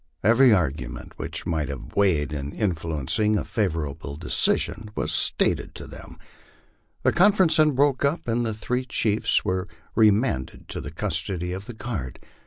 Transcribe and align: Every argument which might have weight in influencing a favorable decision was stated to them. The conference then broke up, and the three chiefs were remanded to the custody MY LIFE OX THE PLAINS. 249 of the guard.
Every 0.23 0.51
argument 0.51 1.13
which 1.17 1.45
might 1.45 1.69
have 1.69 1.95
weight 1.95 2.33
in 2.33 2.53
influencing 2.53 3.37
a 3.37 3.43
favorable 3.45 4.15
decision 4.15 4.89
was 4.95 5.11
stated 5.11 5.75
to 5.75 5.85
them. 5.85 6.17
The 7.03 7.11
conference 7.11 7.57
then 7.57 7.73
broke 7.75 8.03
up, 8.03 8.27
and 8.27 8.43
the 8.43 8.55
three 8.55 8.83
chiefs 8.83 9.45
were 9.45 9.67
remanded 9.93 10.67
to 10.69 10.81
the 10.81 10.89
custody 10.89 11.49
MY 11.49 11.53
LIFE 11.53 11.55
OX 11.61 11.65
THE 11.67 11.73
PLAINS. 11.75 11.87
249 11.87 12.05
of 12.15 12.15
the 12.15 12.23
guard. 12.23 12.27